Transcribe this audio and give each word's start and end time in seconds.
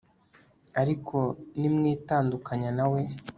ariko 0.81 1.17
nimwitandukanya 1.59 2.69
na 2.77 2.85
we 2.91 3.01